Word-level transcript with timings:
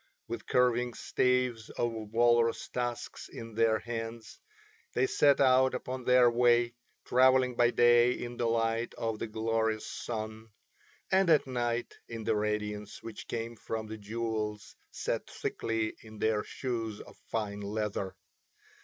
With 0.27 0.47
curving 0.47 0.95
staves 0.95 1.69
of 1.69 1.91
walrus 1.91 2.67
tusks 2.69 3.29
in 3.29 3.53
their 3.53 3.77
hands, 3.77 4.39
they 4.93 5.05
set 5.05 5.39
out 5.39 5.75
upon 5.75 6.05
their 6.05 6.27
way, 6.31 6.73
travelling 7.05 7.53
by 7.55 7.69
day 7.69 8.13
in 8.13 8.35
the 8.37 8.47
light 8.47 8.95
of 8.95 9.19
the 9.19 9.27
glorious 9.27 9.85
sun, 9.85 10.47
and 11.11 11.29
at 11.29 11.45
night 11.45 11.99
in 12.07 12.23
the 12.23 12.35
radiance 12.35 13.03
which 13.03 13.27
came 13.27 13.55
from 13.55 13.85
the 13.85 13.97
jewels 13.99 14.75
set 14.89 15.29
thickly 15.29 15.95
in 16.01 16.17
their 16.17 16.43
shoes 16.43 16.99
of 17.01 17.15
fine 17.29 17.59
leather. 17.61 18.15